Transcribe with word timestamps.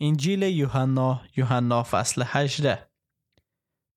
انجیل 0.00 0.42
یوحنا 0.42 1.20
یوحنا 1.36 1.82
فصل 1.82 2.22
18 2.26 2.86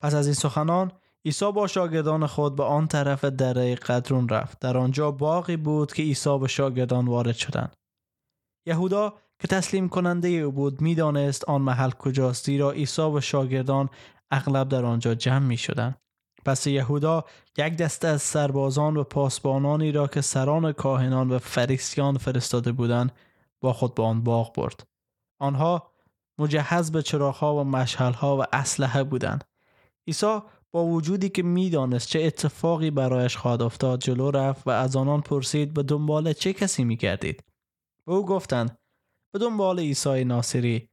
پس 0.02 0.14
از 0.14 0.26
این 0.26 0.36
سخنان 0.36 0.92
عیسی 1.26 1.52
با 1.52 1.68
شاگردان 1.68 2.28
خود 2.28 2.56
به 2.56 2.64
آن 2.64 2.88
طرف 2.88 3.26
دره 3.26 3.76
قدرون 3.76 4.30
رفت 4.30 4.60
در 4.60 4.78
آنجا 4.78 5.12
باقی 5.12 5.58
بود 5.58 5.94
که 5.94 6.04
عیسی 6.04 6.38
به 6.40 6.48
شاگردان 6.48 7.08
وارد 7.08 7.36
شدند 7.36 7.76
یهودا 8.68 9.14
که 9.40 9.48
تسلیم 9.48 9.90
کننده 9.90 10.28
او 10.28 10.52
بود 10.52 10.82
می‌دانست 10.82 11.46
آن 11.50 11.62
محل 11.62 11.92
کجاست 11.92 12.46
زیرا 12.46 12.72
عیسی 12.72 13.02
و 13.02 13.22
شاگردان 13.22 13.90
اغلب 14.32 14.70
در 14.70 14.86
آنجا 14.86 15.16
جمع 15.16 15.46
می 15.46 15.58
شدن. 15.58 15.96
پس 16.46 16.68
یهودا 16.68 17.26
یک 17.58 17.76
دسته 17.76 18.08
از 18.08 18.22
سربازان 18.22 18.98
و 18.98 19.04
پاسبانانی 19.04 19.92
را 19.92 20.08
که 20.08 20.22
سران 20.22 20.72
کاهنان 20.72 21.32
و 21.32 21.40
فریسیان 21.40 22.18
فرستاده 22.18 22.72
بودند 22.72 23.12
با 23.62 23.74
خود 23.74 23.96
به 23.96 24.04
آن 24.04 24.24
باغ 24.24 24.54
برد. 24.54 24.89
آنها 25.40 25.92
مجهز 26.38 26.92
به 26.92 27.02
چراغها 27.02 27.56
و 27.56 27.64
مشهلها 27.64 28.38
و 28.38 28.44
اسلحه 28.54 29.04
بودند. 29.04 29.44
عیسی 30.08 30.40
با 30.72 30.86
وجودی 30.86 31.30
که 31.30 31.44
می‌دانست 31.44 32.08
چه 32.08 32.22
اتفاقی 32.22 32.92
برایش 32.92 33.38
خواهد 33.38 33.62
افتاد 33.62 34.00
جلو 34.00 34.32
رفت 34.32 34.68
و 34.68 34.70
از 34.70 34.96
آنان 34.96 35.22
پرسید 35.22 35.74
به 35.74 35.84
دنبال 35.84 36.34
چه 36.34 36.54
کسی 36.54 36.84
میگردید؟ 36.84 37.44
به 38.06 38.14
او 38.14 38.26
گفتند 38.26 38.78
به 39.34 39.40
دنبال 39.40 39.80
عیسی 39.80 40.24
ناصری. 40.24 40.90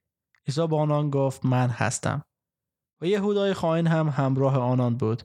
عیسی 0.47 0.67
با 0.67 0.81
آنان 0.81 1.11
گفت 1.11 1.45
من 1.45 1.69
هستم. 1.69 2.25
و 3.01 3.07
یهودای 3.07 3.55
خائن 3.55 3.87
هم 3.87 4.09
همراه 4.09 4.59
آنان 4.59 4.97
بود. 4.97 5.23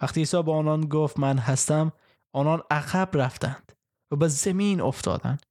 وقتی 0.00 0.20
عیسی 0.20 0.42
با 0.42 0.56
آنان 0.56 0.88
گفت 0.88 1.18
من 1.18 1.38
هستم 1.38 1.92
آنان 2.32 2.62
عقب 2.70 3.08
رفتند 3.12 3.72
و 4.10 4.16
به 4.16 4.28
زمین 4.28 4.80
افتادند. 4.80 5.46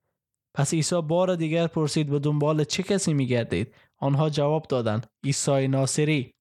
پس 0.56 0.74
عیسی 0.74 1.02
بار 1.02 1.36
دیگر 1.36 1.68
پرسید 1.68 2.10
به 2.10 2.20
دنبال 2.20 2.64
چه 2.64 2.84
کسی 2.84 3.14
میگردید؟ 3.14 3.74
آنها 3.98 4.30
جواب 4.30 4.68
دادند 4.68 5.08
عیسی 5.24 5.68
ناصری. 5.68 6.34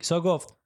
عیسی 0.00 0.20
گفت 0.20 0.56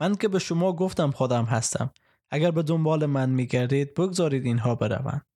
من 0.00 0.14
که 0.14 0.28
به 0.28 0.38
شما 0.38 0.72
گفتم 0.72 1.10
خودم 1.10 1.44
هستم. 1.44 1.90
اگر 2.30 2.50
به 2.50 2.62
دنبال 2.62 3.06
من 3.06 3.30
میگردید 3.30 3.94
بگذارید 3.94 4.44
اینها 4.46 4.74
بروند. 4.74 5.26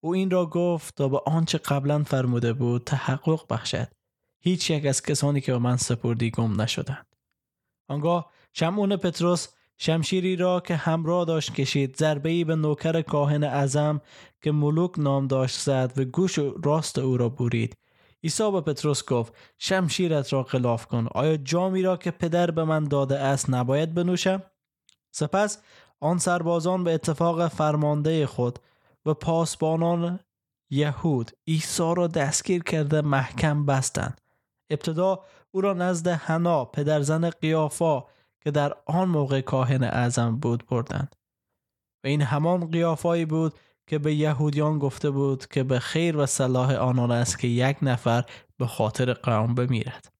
او 0.00 0.14
این 0.14 0.30
را 0.30 0.46
گفت 0.46 0.94
تا 0.94 1.08
به 1.08 1.20
آنچه 1.26 1.58
قبلا 1.58 2.04
فرموده 2.04 2.52
بود 2.52 2.84
تحقق 2.84 3.46
بخشد. 3.50 3.88
هیچ 4.40 4.70
یک 4.70 4.86
از 4.86 5.02
کسانی 5.02 5.40
که 5.40 5.52
به 5.52 5.58
من 5.58 5.76
سپردی 5.76 6.30
گم 6.30 6.60
نشدند. 6.60 7.06
آنگاه 7.88 8.32
شمعون 8.52 8.96
پتروس 8.96 9.48
شمشیری 9.78 10.36
را 10.36 10.60
که 10.60 10.76
همراه 10.76 11.24
داشت 11.24 11.54
کشید. 11.54 11.96
ضربه 11.96 12.44
به 12.44 12.56
نوکر 12.56 13.02
کاهن 13.02 13.44
اعظم 13.44 14.00
که 14.42 14.52
ملوک 14.52 14.98
نام 14.98 15.26
داشت 15.26 15.60
زد 15.60 15.92
و 15.96 16.04
گوش 16.04 16.38
راست 16.64 16.98
او 16.98 17.16
را 17.16 17.28
برید 17.28 17.76
عیسی 18.24 18.50
به 18.50 18.60
پتروس 18.60 19.04
گفت 19.04 19.34
شمشیرت 19.58 20.32
را 20.32 20.42
خلاف 20.42 20.86
کن. 20.86 21.08
آیا 21.14 21.36
جامی 21.36 21.82
را 21.82 21.96
که 21.96 22.10
پدر 22.10 22.50
به 22.50 22.64
من 22.64 22.84
داده 22.84 23.18
است 23.18 23.50
نباید 23.50 23.94
بنوشم؟ 23.94 24.42
سپس 25.10 25.58
آن 26.00 26.18
سربازان 26.18 26.84
به 26.84 26.94
اتفاق 26.94 27.48
فرمانده 27.48 28.26
خود 28.26 28.58
و 29.06 29.14
پاسبانان 29.14 30.20
یهود 30.70 31.30
عیسی 31.48 31.94
را 31.96 32.06
دستگیر 32.06 32.62
کرده 32.62 33.00
محکم 33.00 33.66
بستند. 33.66 34.20
ابتدا 34.70 35.20
او 35.50 35.60
را 35.60 35.72
نزد 35.72 36.08
حنا 36.08 36.64
پدرزن 36.64 37.30
قیافا 37.30 38.04
که 38.46 38.52
در 38.52 38.74
آن 38.86 39.08
موقع 39.08 39.40
کاهن 39.40 39.82
اعظم 39.82 40.36
بود 40.36 40.66
بردند. 40.66 41.16
و 42.04 42.06
این 42.06 42.22
همان 42.22 42.70
قیافایی 42.70 43.24
بود 43.24 43.54
که 43.86 43.98
به 43.98 44.14
یهودیان 44.14 44.78
گفته 44.78 45.10
بود 45.10 45.46
که 45.46 45.62
به 45.62 45.78
خیر 45.78 46.16
و 46.16 46.26
صلاح 46.26 46.74
آنان 46.74 47.10
است 47.10 47.38
که 47.38 47.48
یک 47.48 47.76
نفر 47.82 48.24
به 48.58 48.66
خاطر 48.66 49.12
قوم 49.12 49.54
بمیرد. 49.54 50.12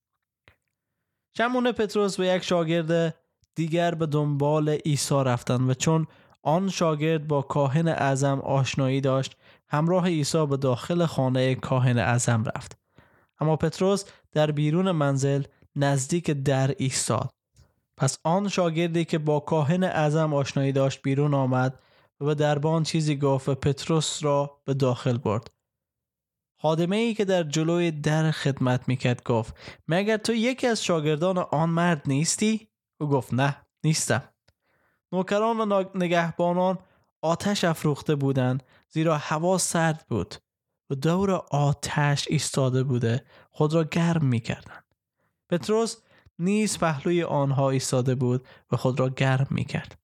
شمون 1.36 1.72
پتروس 1.72 2.20
و 2.20 2.24
یک 2.24 2.42
شاگرد 2.42 3.14
دیگر 3.55 3.94
به 3.94 4.06
دنبال 4.06 4.68
عیسی 4.68 5.24
رفتند 5.24 5.70
و 5.70 5.74
چون 5.74 6.06
آن 6.42 6.68
شاگرد 6.68 7.28
با 7.28 7.42
کاهن 7.42 7.89
اعظم 7.89 8.40
آشنایی 8.40 9.01
داشت 9.01 9.36
همراه 9.68 10.06
عیسی 10.06 10.46
به 10.46 10.56
داخل 10.56 11.06
خانه 11.06 11.55
کاهن 11.55 11.98
اعظم 11.98 12.45
رفت. 12.45 12.78
اما 13.40 13.56
پتروس 13.56 14.05
در 14.33 14.51
بیرون 14.51 14.90
منزل 14.90 15.42
نزدیک 15.77 16.30
در 16.30 16.74
ایستاد. 16.78 17.36
پس 17.96 18.18
آن 18.24 18.48
شاگردی 18.48 19.05
که 19.05 19.18
با 19.18 19.40
کاهن 19.40 19.84
اعظم 19.84 20.34
آشنایی 20.34 20.73
داشت 20.73 21.02
بیرون 21.02 21.34
آمد 21.34 21.79
و 22.20 22.24
به 22.24 22.34
دربان 22.34 22.83
چیزی 22.83 23.17
گفت 23.17 23.48
و 23.48 23.55
پتروس 23.55 24.24
را 24.24 24.61
به 24.64 24.74
داخل 24.74 25.18
برد. 25.18 25.51
خادمه 26.61 26.96
ای 26.96 27.14
که 27.14 27.24
در 27.24 27.42
جلوی 27.42 27.90
در 27.90 28.30
خدمت 28.30 28.89
می‌کرد 28.89 29.23
گفت 29.23 29.57
مگر 29.89 30.17
تو 30.17 30.34
یکی 30.34 30.67
از 30.67 30.84
شاگردان 30.84 31.39
آن 31.39 31.68
مرد 31.68 32.02
نیستی؟ 32.07 32.68
او 33.01 33.08
گفت 33.08 33.34
نه 33.34 33.67
نیستم. 33.84 34.23
نوکران 35.13 35.73
و 35.73 35.84
نگهبانان 35.95 36.78
آتش 37.23 37.64
افروخته 37.64 38.14
بودند 38.14 38.63
زیرا 38.89 39.17
هوا 39.17 39.58
سرد 39.58 40.07
بود 40.08 40.34
و 40.90 40.95
دور 40.95 41.30
آتش 41.51 42.28
ایستاده 42.30 42.83
بوده 42.83 43.24
خود 43.51 43.74
را 43.74 43.84
گرم 43.84 44.24
می‌کردند. 44.24 44.84
پتروس 45.48 45.96
نیز 46.39 46.79
پهلوی 46.79 47.23
آنها 47.23 47.70
ایستاده 47.70 48.14
بود 48.14 48.47
و 48.73 48.77
خود 48.77 49.01
را 49.01 49.08
گرم 49.08 49.47
می‌کرد. 49.51 49.98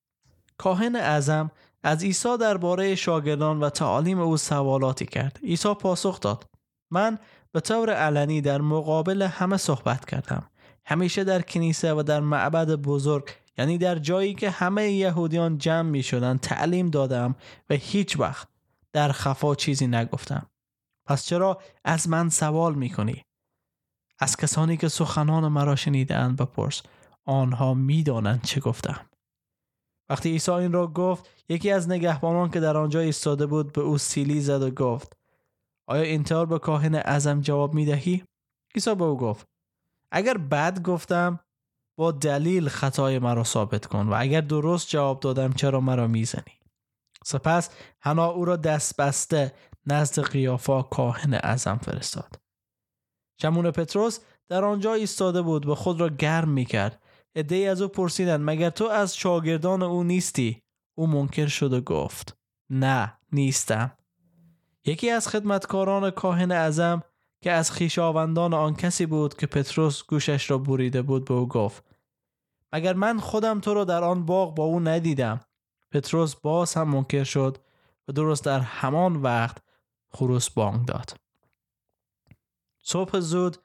کاهن 0.59 0.97
اعظم 0.97 1.51
از 1.83 2.05
عیسی 2.05 2.37
درباره 2.37 2.95
شاگردان 2.95 3.61
و 3.61 3.71
تعالیم 3.71 4.21
او 4.21 4.37
سوالاتی 4.37 5.07
کرد. 5.07 5.39
عیسی 5.43 5.75
پاسخ 5.75 6.21
داد. 6.21 6.45
من 6.91 7.19
به 7.53 7.61
طور 7.61 7.91
علنی 7.91 8.41
در 8.41 8.61
مقابل 8.61 9.23
همه 9.23 9.57
صحبت 9.57 10.05
کردم. 10.05 10.49
همیشه 10.85 11.25
در 11.25 11.43
کنیسه 11.43 11.95
و 11.95 12.03
در 12.03 12.21
معبد 12.21 12.71
بزرگ 12.71 13.29
یعنی 13.59 13.79
در 13.79 13.99
جایی 13.99 14.35
که 14.35 14.51
همه 14.51 14.91
یهودیان 14.91 15.59
جمع 15.59 15.91
می 15.91 16.03
شدن 16.03 16.39
تعلیم 16.39 16.91
دادم 16.91 17.35
و 17.71 17.75
هیچ 17.75 18.21
وقت 18.21 18.49
در 18.93 19.13
خفا 19.13 19.55
چیزی 19.55 19.87
نگفتم. 19.87 20.47
پس 21.07 21.25
چرا 21.25 21.59
از 21.85 22.09
من 22.09 22.29
سوال 22.29 22.75
می 22.75 22.91
کنی؟ 22.91 23.25
از 24.19 24.37
کسانی 24.37 24.77
که 24.77 24.89
سخنان 24.89 25.49
مرا 25.49 25.77
شنیدند 25.77 26.37
بپرس 26.37 26.83
آنها 27.25 27.75
می‌دانند 27.75 28.43
چه 28.43 28.61
گفتم. 28.61 29.07
وقتی 30.09 30.31
عیسی 30.31 30.51
این 30.51 30.73
را 30.73 30.87
گفت 30.87 31.31
یکی 31.49 31.71
از 31.71 31.89
نگهبانان 31.89 32.51
که 32.51 32.61
در 32.61 32.77
آنجا 32.77 33.01
ایستاده 33.01 33.47
بود 33.47 33.73
به 33.73 33.81
او 33.81 33.99
سیلی 33.99 34.41
زد 34.41 34.63
و 34.63 34.71
گفت 34.71 35.17
آیا 35.87 36.03
اینطور 36.03 36.47
به 36.47 36.59
کاهن 36.59 36.95
اعظم 36.95 37.41
جواب 37.41 37.75
می 37.75 37.85
دهی؟ 37.85 38.25
عیسی 38.75 38.95
به 38.95 39.05
او 39.05 39.17
گفت 39.17 39.47
اگر 40.11 40.39
بد 40.39 40.83
گفتم 40.83 41.41
با 41.99 42.13
دلیل 42.13 42.69
خطای 42.69 43.19
مرا 43.19 43.45
ثابت 43.45 43.87
کن 43.87 44.09
و 44.09 44.15
اگر 44.19 44.41
درست 44.41 44.89
جواب 44.89 45.21
دادم 45.21 45.53
چرا 45.53 45.81
مرا 45.81 46.07
می‌زنی؟ 46.07 46.59
سپس 47.25 47.71
حنا 48.01 48.27
او 48.27 48.45
را 48.45 48.57
دست 48.57 48.97
بسته 48.97 49.53
نزد 49.87 50.23
قیافا 50.23 50.83
کاهن 50.83 51.35
اعظم 51.35 51.77
فرستاد. 51.77 52.42
شمون 53.43 53.71
پتروس 53.71 54.19
در 54.49 54.65
آنجا 54.65 54.95
ایستاده 54.95 55.43
بود 55.43 55.67
و 55.67 55.75
خود 55.75 56.01
را 56.01 56.09
گرم 56.09 56.49
می 56.49 56.65
کرد 56.65 57.03
ادهی 57.35 57.69
از 57.69 57.83
او 57.83 57.89
پرسیدند 57.89 58.51
مگر 58.51 58.71
تو 58.71 58.85
از 58.85 59.17
شاگردان 59.17 59.83
او 59.83 60.05
نیستی؟ 60.05 60.63
او 60.95 61.07
منکر 61.07 61.47
شد 61.47 61.73
و 61.73 61.81
گفت 61.81 62.37
نه 62.71 63.19
نیستم. 63.33 63.93
یکی 64.85 65.11
از 65.11 65.29
خدمتکاران 65.29 66.11
کاهن 66.11 66.53
اعظم 66.53 67.03
که 67.41 67.53
از 67.53 67.73
خیشاوندان 67.73 68.55
آن 68.55 68.75
کسی 68.75 69.07
بود 69.07 69.37
که 69.37 69.47
پتروس 69.47 70.03
گوشش 70.07 70.51
را 70.51 70.59
بریده 70.59 71.03
بود 71.03 71.25
به 71.25 71.35
او 71.35 71.49
گفت 71.49 71.85
مگر 72.73 72.95
من 72.95 73.19
خودم 73.19 73.61
تو 73.61 73.75
را 73.75 73.85
در 73.85 74.05
آن 74.05 74.27
باغ 74.27 74.55
با 74.55 74.65
او 74.65 74.81
ندیدم؟ 74.81 75.41
پتروس 75.91 76.35
باز 76.35 76.75
هم 76.75 76.89
منکر 76.89 77.25
شد 77.25 77.59
و 78.09 78.13
درست 78.13 78.45
در 78.45 78.61
همان 78.61 79.17
وقت 79.17 79.59
خروس 80.11 80.51
بانگ 80.51 80.87
داد. 80.87 81.22
صبح 82.83 83.21
زود 83.21 83.57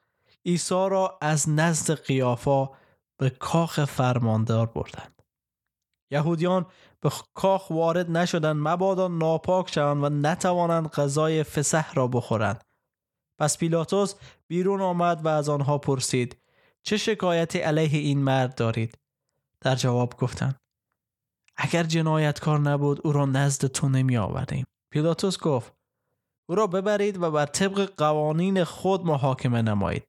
عیسی 0.46 0.74
را 0.74 1.18
از 1.20 1.48
نزد 1.48 1.94
قیافا 1.94 2.68
به 3.18 3.30
کاخ 3.30 3.84
فرماندار 3.84 4.66
بردند. 4.66 5.22
یهودیان 6.10 6.66
به 7.00 7.10
کاخ 7.34 7.70
وارد 7.70 8.10
نشدند 8.10 8.56
مبادا 8.68 9.08
ناپاک 9.08 9.70
شوند 9.70 10.04
و 10.04 10.08
نتوانند 10.08 10.88
غذای 10.88 11.42
فسح 11.42 11.94
را 11.94 12.06
بخورند. 12.06 12.64
پس 13.38 13.58
پیلاتوس 13.58 14.14
بیرون 14.48 14.80
آمد 14.80 15.24
و 15.24 15.28
از 15.28 15.48
آنها 15.48 15.78
پرسید 15.78 16.36
چه 16.82 16.96
شکایتی 16.96 17.58
علیه 17.58 17.98
این 17.98 18.18
مرد 18.18 18.54
دارید؟ 18.54 18.98
در 19.60 19.74
جواب 19.74 20.16
گفتند 20.18 20.60
اگر 21.56 21.82
جنایتکار 21.82 22.58
نبود 22.58 23.00
او 23.04 23.12
را 23.12 23.26
نزد 23.26 23.66
تو 23.66 23.88
نمی 23.88 24.16
آوردیم 24.16 24.64
پیلاتوس 24.92 25.38
گفت 25.38 25.77
او 26.48 26.54
را 26.54 26.66
ببرید 26.66 27.22
و 27.22 27.30
بر 27.30 27.46
طبق 27.46 27.92
قوانین 27.96 28.64
خود 28.64 29.06
محاکمه 29.06 29.62
نمایید. 29.62 30.08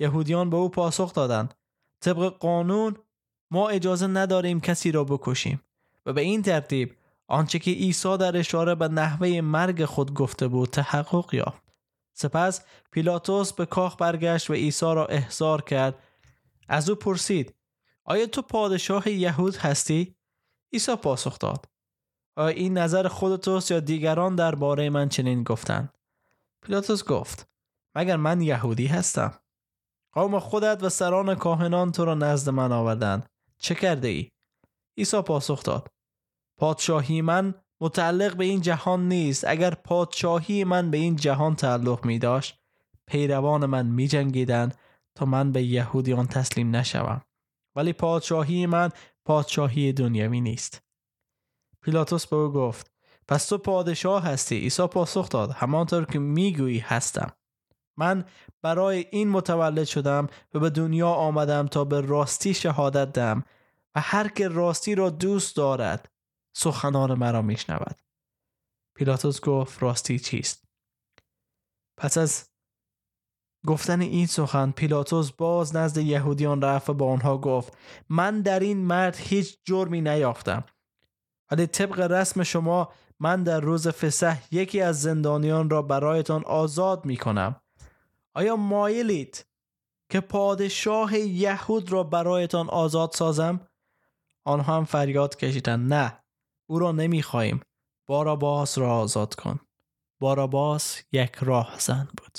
یهودیان 0.00 0.50
به 0.50 0.56
او 0.56 0.68
پاسخ 0.68 1.12
دادند. 1.12 1.54
طبق 2.00 2.38
قانون 2.38 2.96
ما 3.50 3.68
اجازه 3.68 4.06
نداریم 4.06 4.60
کسی 4.60 4.92
را 4.92 5.04
بکشیم 5.04 5.62
و 6.06 6.12
به 6.12 6.20
این 6.20 6.42
ترتیب 6.42 6.96
آنچه 7.28 7.58
که 7.58 7.70
عیسی 7.70 8.16
در 8.16 8.36
اشاره 8.36 8.74
به 8.74 8.88
نحوه 8.88 9.40
مرگ 9.40 9.84
خود 9.84 10.14
گفته 10.14 10.48
بود 10.48 10.70
تحقق 10.70 11.34
یافت. 11.34 11.62
سپس 12.14 12.64
پیلاتوس 12.90 13.52
به 13.52 13.66
کاخ 13.66 13.96
برگشت 13.96 14.50
و 14.50 14.52
عیسی 14.52 14.86
را 14.86 15.06
احضار 15.06 15.62
کرد. 15.62 15.94
از 16.68 16.90
او 16.90 16.96
پرسید 16.96 17.54
آیا 18.04 18.26
تو 18.26 18.42
پادشاه 18.42 19.08
یهود 19.08 19.56
هستی؟ 19.56 20.16
عیسی 20.72 20.96
پاسخ 20.96 21.38
داد. 21.38 21.71
این 22.36 22.78
نظر 22.78 23.08
خودتوست 23.08 23.70
یا 23.70 23.80
دیگران 23.80 24.34
درباره 24.34 24.90
من 24.90 25.08
چنین 25.08 25.42
گفتند 25.42 25.94
پیلاتوس 26.62 27.04
گفت 27.04 27.48
مگر 27.94 28.16
من 28.16 28.40
یهودی 28.40 28.86
هستم؟ 28.86 29.34
قوم 30.12 30.38
خودت 30.38 30.82
و 30.82 30.88
سران 30.88 31.34
کاهنان 31.34 31.92
تو 31.92 32.04
را 32.04 32.14
نزد 32.14 32.50
من 32.50 32.72
آوردند 32.72 33.28
چه 33.58 33.74
کرده 33.74 34.08
ای؟ 34.08 34.30
عیسی 34.98 35.22
پاسخ 35.22 35.62
داد 35.62 35.88
پادشاهی 36.56 37.22
من 37.22 37.54
متعلق 37.80 38.36
به 38.36 38.44
این 38.44 38.60
جهان 38.60 39.08
نیست. 39.08 39.44
اگر 39.48 39.74
پادشاهی 39.74 40.64
من 40.64 40.90
به 40.90 40.96
این 40.96 41.16
جهان 41.16 41.54
تعلق 41.54 42.04
می 42.04 42.18
داشت 42.18 42.58
پیروان 43.06 43.66
من 43.66 43.86
می 43.86 44.08
جنگیدن 44.08 44.72
تا 45.14 45.26
من 45.26 45.52
به 45.52 45.62
یهودیان 45.62 46.26
تسلیم 46.26 46.76
نشوم. 46.76 47.22
ولی 47.76 47.92
پادشاهی 47.92 48.66
من 48.66 48.90
پادشاهی 49.24 49.92
دنیوی 49.92 50.40
نیست. 50.40 50.82
پیلاتوس 51.82 52.26
به 52.26 52.36
او 52.36 52.52
گفت 52.52 52.92
پس 53.28 53.46
تو 53.46 53.58
پادشاه 53.58 54.22
هستی 54.22 54.58
عیسی 54.58 54.86
پاسخ 54.86 55.28
داد. 55.28 55.50
همانطور 55.50 56.04
که 56.04 56.18
می‌گویی 56.18 56.78
هستم. 56.78 57.32
من 57.96 58.24
برای 58.62 59.06
این 59.10 59.28
متولد 59.28 59.84
شدم 59.84 60.26
و 60.54 60.58
به 60.58 60.70
دنیا 60.70 61.08
آمدم 61.08 61.66
تا 61.66 61.84
به 61.84 62.00
راستی 62.00 62.54
شهادت 62.54 63.12
دهم 63.12 63.44
و 63.94 64.00
هر 64.00 64.28
که 64.28 64.48
راستی 64.48 64.94
را 64.94 65.10
دوست 65.10 65.56
دارد 65.56 66.12
سخنان 66.56 67.14
مرا 67.14 67.42
میشنود. 67.42 68.00
پیلاتوس 68.94 69.40
گفت 69.40 69.82
راستی 69.82 70.18
چیست؟ 70.18 70.64
پس 71.96 72.18
از 72.18 72.48
گفتن 73.66 74.00
این 74.00 74.26
سخن 74.26 74.70
پیلاتوس 74.70 75.32
باز 75.32 75.76
نزد 75.76 75.98
یهودیان 75.98 76.62
رفت 76.62 76.90
و 76.90 76.94
با 76.94 77.12
آنها 77.12 77.38
گفت 77.38 77.76
من 78.08 78.40
در 78.40 78.60
این 78.60 78.78
مرد 78.78 79.16
هیچ 79.16 79.58
جرمی 79.64 80.00
نیافتم. 80.00 80.64
ولی 81.52 81.66
طبق 81.66 82.00
رسم 82.00 82.42
شما 82.42 82.92
من 83.20 83.42
در 83.42 83.60
روز 83.60 83.88
فسح 83.88 84.38
یکی 84.50 84.80
از 84.80 85.02
زندانیان 85.02 85.70
را 85.70 85.82
برایتان 85.82 86.44
آزاد 86.44 87.04
می 87.04 87.16
کنم 87.16 87.60
آیا 88.34 88.56
مایلید 88.56 89.46
که 90.08 90.20
پادشاه 90.20 91.18
یهود 91.18 91.92
را 91.92 92.02
برایتان 92.02 92.68
آزاد 92.68 93.12
سازم؟ 93.12 93.60
آنها 94.44 94.76
هم 94.76 94.84
فریاد 94.84 95.36
کشیدند 95.36 95.94
نه 95.94 96.18
او 96.66 96.78
را 96.78 96.92
نمی‌خواهیم. 96.92 97.60
باراباس 98.06 98.78
را 98.78 98.96
آزاد 98.96 99.34
کن. 99.34 99.60
باراباس 100.20 101.02
یک 101.12 101.34
راه 101.40 101.74
زن 101.78 102.08
بود. 102.18 102.38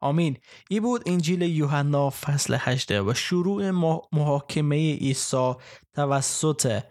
آمین. 0.00 0.36
ای 0.70 0.80
بود 0.80 1.02
انجیل 1.06 1.42
یوحنا 1.42 2.10
فصل 2.10 2.56
8 2.58 2.90
و 2.90 3.14
شروع 3.14 3.70
محاکمه 4.12 4.94
عیسی 4.94 5.54
توسط 5.92 6.82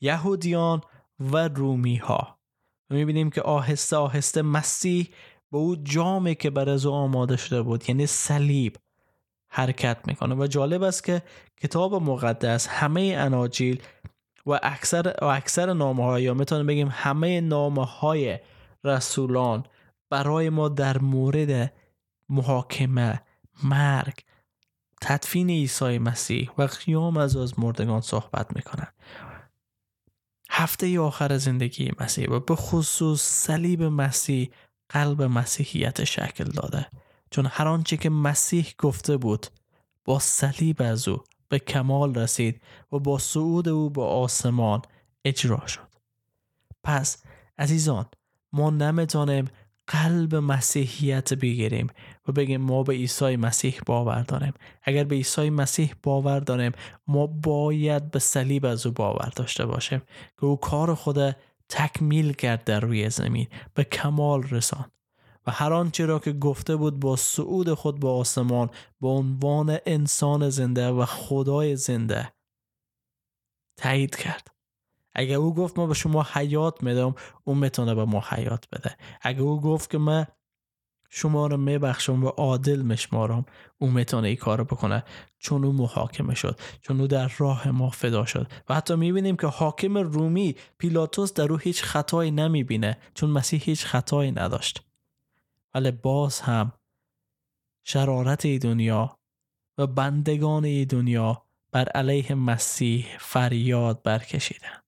یهودیان 0.00 0.80
و 1.20 1.48
رومی 1.48 1.96
ها 1.96 2.38
می‌بینیم 2.90 3.30
که 3.30 3.42
آهسته 3.42 3.96
آهسته 3.96 4.42
مسیح 4.42 5.08
به 5.52 5.58
او 5.58 5.76
جامی 5.76 6.34
که 6.34 6.50
بر 6.50 6.68
از 6.68 6.86
او 6.86 6.94
آماده 6.94 7.36
شده 7.36 7.62
بود 7.62 7.88
یعنی 7.88 8.06
صلیب 8.06 8.76
حرکت 9.48 9.98
می‌کنه. 10.06 10.34
و 10.34 10.46
جالب 10.46 10.82
است 10.82 11.04
که 11.04 11.22
کتاب 11.60 11.94
مقدس 11.94 12.68
همه 12.68 13.14
اناجیل 13.18 13.82
و 14.46 14.58
اکثر 14.62 15.14
و 15.22 15.24
اکثر 15.24 15.72
نامه 15.72 16.04
های 16.04 16.22
یا 16.22 16.34
می‌تونیم 16.34 16.66
بگیم 16.66 16.88
همه 16.90 17.40
نامه 17.40 17.84
های 17.84 18.38
رسولان 18.84 19.64
برای 20.10 20.50
ما 20.50 20.68
در 20.68 20.98
مورد 20.98 21.72
محاکمه 22.28 23.22
مرگ 23.64 24.20
تدفین 25.00 25.50
عیسی 25.50 25.98
مسیح 25.98 26.50
و 26.58 26.62
قیام 26.62 27.16
از 27.16 27.36
از 27.36 27.58
مردگان 27.58 28.00
صحبت 28.00 28.56
می‌کنن. 28.56 28.92
هفته 30.58 31.00
آخر 31.00 31.38
زندگی 31.38 31.92
مسیح 32.00 32.28
و 32.28 32.40
به 32.40 32.56
خصوص 32.56 33.22
صلیب 33.22 33.82
مسیح 33.82 34.50
قلب 34.88 35.22
مسیحیت 35.22 36.04
شکل 36.04 36.44
داده. 36.44 36.86
چون 37.30 37.46
هر 37.50 37.68
آنچه 37.68 37.96
که 37.96 38.10
مسیح 38.10 38.74
گفته 38.78 39.16
بود 39.16 39.46
با 40.04 40.18
صلیب 40.18 40.82
از 40.82 41.08
او 41.08 41.24
به 41.48 41.58
کمال 41.58 42.14
رسید 42.14 42.60
و 42.92 42.98
با 42.98 43.18
صعود 43.18 43.68
او 43.68 43.90
به 43.90 44.02
آسمان 44.02 44.82
اجرا 45.24 45.66
شد. 45.66 45.88
پس 46.84 47.22
عزیزان 47.58 48.06
ما 48.52 48.70
نمی‌تونیم 48.70 49.48
قلب 49.86 50.34
مسیحیت 50.34 51.34
بگیریم 51.34 51.86
و 52.28 52.32
بگیم 52.32 52.60
ما 52.60 52.82
به 52.82 52.92
عیسی 52.92 53.36
مسیح 53.36 53.80
باور 53.86 54.22
داریم. 54.22 54.52
اگر 54.82 55.04
به 55.04 55.14
عیسی 55.14 55.50
مسیح 55.50 55.94
باور 56.02 56.40
داریم 56.40 56.72
ما 57.06 57.26
باید 57.26 58.10
به 58.10 58.18
صلیب 58.18 58.64
از 58.66 58.86
او 58.86 58.92
باور 58.92 59.32
داشته 59.36 59.66
باشیم 59.66 60.02
که 60.40 60.46
او 60.46 60.56
کار 60.56 60.94
خود 60.94 61.36
تکمیل 61.68 62.32
کرد 62.32 62.64
در 62.64 62.80
روی 62.80 63.10
زمین 63.10 63.46
به 63.74 63.84
کمال 63.84 64.42
رسان 64.42 64.90
و 65.46 65.50
هر 65.50 65.72
آنچه 65.72 66.06
را 66.06 66.18
که 66.18 66.32
گفته 66.32 66.76
بود 66.76 67.00
با 67.00 67.16
صعود 67.16 67.74
خود 67.74 68.00
به 68.00 68.08
آسمان 68.08 68.70
به 69.00 69.08
عنوان 69.08 69.78
انسان 69.86 70.50
زنده 70.50 70.88
و 70.88 71.04
خدای 71.04 71.76
زنده 71.76 72.32
تایید 73.76 74.16
کرد. 74.16 74.55
اگر 75.18 75.36
او 75.36 75.54
گفت 75.54 75.78
ما 75.78 75.86
به 75.86 75.94
شما 75.94 76.26
حیات 76.32 76.82
میدم 76.82 77.14
او 77.44 77.54
می‌تونه 77.54 77.94
به 77.94 78.04
ما 78.04 78.24
حیات 78.28 78.64
بده. 78.72 78.96
اگر 79.20 79.40
او 79.40 79.60
گفت 79.60 79.90
که 79.90 79.98
من 79.98 80.26
شما 81.10 81.46
رو 81.46 81.56
میبخشم 81.56 82.24
و 82.24 82.28
عادل 82.28 82.82
مشمارم 82.82 83.44
او 83.78 83.90
می‌تونه 83.90 84.28
این 84.28 84.36
کار 84.36 84.64
بکنه. 84.64 85.04
چون 85.38 85.64
او 85.64 85.72
محاکمه 85.72 86.34
شد 86.34 86.60
چون 86.80 87.00
او 87.00 87.06
در 87.06 87.32
راه 87.38 87.70
ما 87.70 87.90
فدا 87.90 88.24
شد. 88.24 88.52
و 88.68 88.74
حتی 88.74 88.96
می‌بینیم 88.96 89.36
که 89.36 89.46
حاکم 89.46 89.98
رومی 89.98 90.56
پیلاتوس 90.78 91.32
در 91.32 91.52
او 91.52 91.58
هیچ 91.58 91.82
خطایی 91.82 92.30
نمی‌بینه 92.30 92.98
چون 93.14 93.30
مسیح 93.30 93.60
هیچ 93.64 93.84
خطایی 93.84 94.32
نداشت. 94.32 94.82
ولی 95.74 95.90
باز 95.90 96.40
هم 96.40 96.72
شرارت 97.84 98.44
ای 98.44 98.58
دنیا 98.58 99.18
و 99.78 99.86
بندگان 99.86 100.64
ای 100.64 100.84
دنیا 100.84 101.42
بر 101.72 101.88
علیه 101.88 102.34
مسیح 102.34 103.06
فریاد 103.18 104.02
برکشیدن. 104.02 104.85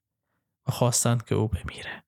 خواستند 0.70 1.24
که 1.24 1.34
او 1.34 1.48
بمیره. 1.48 2.04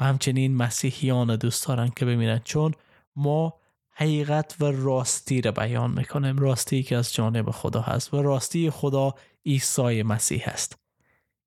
و 0.00 0.04
همچنین 0.04 0.56
مسیحیان 0.56 1.36
دوست 1.36 1.68
دارن 1.68 1.88
که 1.96 2.04
بمیرن 2.04 2.40
چون 2.44 2.74
ما 3.16 3.54
حقیقت 3.90 4.56
و 4.60 4.64
راستی 4.64 5.40
را 5.40 5.52
بیان 5.52 5.90
می‌کنیم 5.90 6.38
راستی 6.38 6.82
که 6.82 6.96
از 6.96 7.12
جانب 7.12 7.50
خدا 7.50 7.80
هست 7.80 8.14
و 8.14 8.22
راستی 8.22 8.70
خدا 8.70 9.14
عیسی 9.46 10.02
مسیح 10.02 10.42
است. 10.46 10.78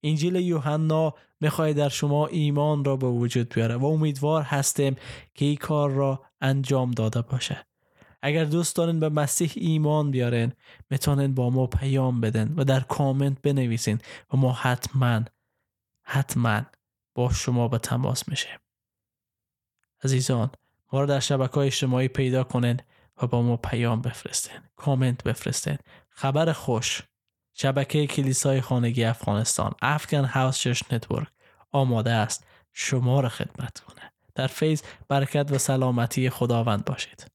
انجیل 0.03 0.35
یوحنا 0.35 1.13
می‌خواد 1.41 1.71
در 1.71 1.89
شما 1.89 2.27
ایمان 2.27 2.85
را 2.85 2.97
به 2.97 3.07
وجود 3.07 3.53
بیاره 3.53 3.75
و 3.75 3.85
امیدوار 3.85 4.41
هستیم 4.41 4.95
که 5.35 5.45
این 5.45 5.55
کار 5.55 5.89
را 5.89 6.23
انجام 6.41 6.91
داده 6.91 7.21
باشه. 7.21 7.65
اگر 8.21 8.45
دوست 8.45 8.75
دارین 8.75 8.99
به 8.99 9.09
مسیح 9.09 9.51
ایمان 9.55 10.11
بیارین 10.11 10.53
می‌تونین 10.89 11.33
با 11.33 11.49
ما 11.49 11.67
پیام 11.67 12.21
بدن 12.21 12.53
و 12.57 12.63
در 12.63 12.79
کامنت 12.79 13.41
بنویسین 13.41 13.99
و 14.33 14.37
ما 14.37 14.53
حتما 14.53 15.21
حتما 16.03 16.61
با 17.15 17.33
شما 17.33 17.67
به 17.67 17.77
تماس 17.77 18.29
میشیم 18.29 18.59
عزیزان 20.03 20.51
ما 20.93 21.01
رو 21.01 21.07
در 21.07 21.19
شبکه 21.19 21.57
اجتماعی 21.57 22.07
پیدا 22.07 22.43
کنین 22.43 22.79
و 23.21 23.27
با 23.27 23.41
ما 23.41 23.57
پیام 23.57 24.01
بفرستین 24.01 24.59
کامنت 24.75 25.23
بفرستین. 25.23 25.77
خبر 26.09 26.53
خوش. 26.53 27.01
شبکه 27.53 28.07
کلیسای 28.07 28.61
خانگی 28.61 29.03
افغانستان 29.03 29.73
Afghan 29.81 30.25
House 30.25 30.59
Church 30.59 30.81
Network 30.91 31.27
آماده 31.71 32.11
است 32.11 32.45
شما 32.73 33.19
را 33.19 33.29
خدمت 33.29 33.79
کنه. 33.79 34.11
در 34.35 34.47
فیض 34.47 34.81
برکت 35.07 35.51
و 35.51 35.57
سلامتی 35.57 36.29
خداوند 36.29 36.85
باشید. 36.85 37.32